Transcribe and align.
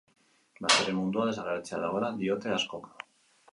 Baserri 0.65 0.95
mundua 1.01 1.27
desagertzear 1.29 1.85
dagoela 1.85 2.11
diote 2.25 2.57
askok. 2.59 2.93